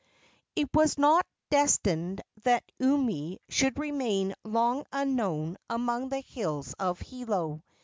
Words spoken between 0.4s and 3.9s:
It was not destined that Umi should